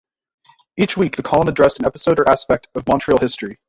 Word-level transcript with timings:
Each 0.77 0.97
week 0.97 1.15
the 1.15 1.21
column 1.21 1.47
addressed 1.47 1.77
an 1.77 1.85
episode 1.85 2.19
or 2.19 2.27
aspect 2.27 2.67
of 2.73 2.87
Montreal 2.87 3.19
history. 3.19 3.59